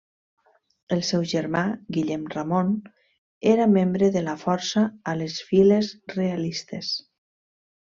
El 0.95 1.01
seu 1.09 1.25
germà, 1.33 1.61
Guillem 1.97 2.23
Ramon, 2.37 2.71
era 3.53 3.69
membre 3.75 4.11
de 4.17 4.25
la 4.31 4.35
Força 4.47 4.85
a 5.13 5.17
les 5.21 5.37
files 5.53 5.93
realistes. 6.17 6.91